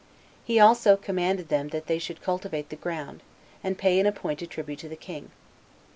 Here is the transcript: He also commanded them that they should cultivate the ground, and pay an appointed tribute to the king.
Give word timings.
He 0.43 0.59
also 0.59 0.97
commanded 0.97 1.49
them 1.49 1.67
that 1.67 1.85
they 1.85 1.99
should 1.99 2.23
cultivate 2.23 2.69
the 2.69 2.75
ground, 2.75 3.21
and 3.63 3.77
pay 3.77 3.99
an 3.99 4.07
appointed 4.07 4.49
tribute 4.49 4.79
to 4.79 4.89
the 4.89 4.95
king. 4.95 5.29